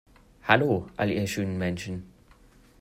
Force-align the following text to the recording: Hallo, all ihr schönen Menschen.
Hallo, 0.47 0.87
all 0.97 1.11
ihr 1.11 1.27
schönen 1.27 1.59
Menschen. 1.59 2.11